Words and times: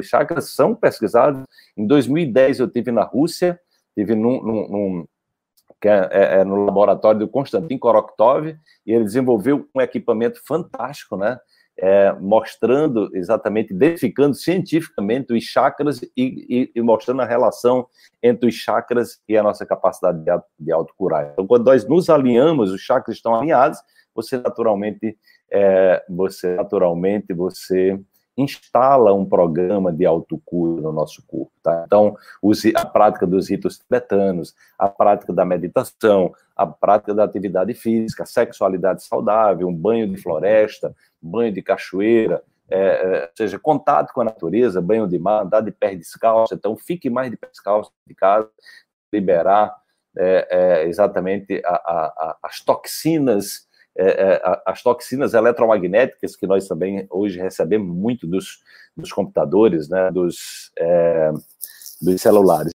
os 0.00 0.06
chakras 0.06 0.50
são 0.50 0.74
pesquisados. 0.74 1.44
Em 1.76 1.86
2010 1.86 2.60
eu 2.60 2.68
tive 2.68 2.90
na 2.90 3.02
Rússia, 3.02 3.60
tive 3.94 4.14
num, 4.14 4.42
num, 4.42 4.68
num 4.68 5.06
que 5.80 5.88
é, 5.88 6.08
é, 6.12 6.40
é, 6.40 6.44
no 6.44 6.64
laboratório 6.64 7.20
do 7.20 7.28
Konstantin 7.28 7.78
Koroktov, 7.78 8.54
e 8.86 8.92
ele 8.92 9.04
desenvolveu 9.04 9.66
um 9.74 9.80
equipamento 9.80 10.40
fantástico, 10.46 11.16
né? 11.16 11.38
É, 11.82 12.12
mostrando 12.12 13.08
exatamente, 13.14 13.72
identificando 13.72 14.34
cientificamente 14.34 15.32
os 15.32 15.42
chakras 15.44 16.02
e, 16.02 16.10
e, 16.14 16.70
e, 16.74 16.82
mostrando 16.82 17.22
a 17.22 17.24
relação 17.24 17.86
entre 18.22 18.50
os 18.50 18.54
chakras 18.54 19.18
e 19.26 19.34
a 19.34 19.42
nossa 19.42 19.64
capacidade 19.64 20.18
de, 20.22 20.30
de 20.58 20.72
autocurar. 20.72 21.30
Então, 21.32 21.46
quando 21.46 21.64
nós 21.64 21.88
nos 21.88 22.10
alinhamos, 22.10 22.70
os 22.70 22.82
chakras 22.82 23.16
estão 23.16 23.34
alinhados, 23.34 23.78
você 24.14 24.36
naturalmente, 24.36 25.16
é, 25.50 26.04
você 26.10 26.54
naturalmente, 26.54 27.32
você 27.32 27.98
instala 28.36 29.12
um 29.12 29.24
programa 29.24 29.92
de 29.92 30.06
autocura 30.06 30.80
no 30.80 30.92
nosso 30.92 31.22
corpo. 31.26 31.52
Tá? 31.62 31.84
Então, 31.86 32.16
a 32.74 32.86
prática 32.86 33.26
dos 33.26 33.48
ritos 33.48 33.78
tibetanos, 33.78 34.54
a 34.78 34.88
prática 34.88 35.32
da 35.32 35.44
meditação, 35.44 36.32
a 36.56 36.66
prática 36.66 37.14
da 37.14 37.24
atividade 37.24 37.74
física, 37.74 38.26
sexualidade 38.26 39.02
saudável, 39.04 39.68
um 39.68 39.74
banho 39.74 40.08
de 40.08 40.16
floresta, 40.16 40.94
banho 41.20 41.52
de 41.52 41.62
cachoeira, 41.62 42.42
é, 42.70 42.78
é, 42.78 43.30
seja, 43.34 43.58
contato 43.58 44.12
com 44.12 44.20
a 44.20 44.24
natureza, 44.24 44.80
banho 44.80 45.08
de 45.08 45.18
mar, 45.18 45.42
andar 45.42 45.60
de 45.60 45.72
pé 45.72 45.94
descalço. 45.96 46.54
Então, 46.54 46.76
fique 46.76 47.10
mais 47.10 47.30
de 47.30 47.36
pé 47.36 47.48
descalço 47.48 47.92
de 48.06 48.14
casa, 48.14 48.48
liberar 49.12 49.74
é, 50.16 50.46
é 50.50 50.88
exatamente 50.88 51.60
a, 51.64 51.70
a, 51.70 52.06
a, 52.06 52.38
as 52.42 52.60
toxinas 52.60 53.68
as 54.66 54.82
toxinas 54.82 55.34
eletromagnéticas 55.34 56.36
que 56.36 56.46
nós 56.46 56.66
também 56.66 57.06
hoje 57.10 57.38
recebemos 57.38 57.94
muito 57.94 58.26
dos, 58.26 58.62
dos 58.96 59.12
computadores, 59.12 59.88
né, 59.88 60.10
dos, 60.10 60.70
é, 60.78 61.30
dos 62.00 62.20
celulares. 62.20 62.72